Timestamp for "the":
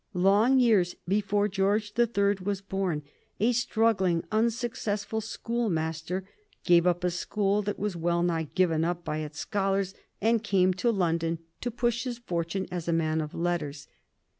1.93-2.07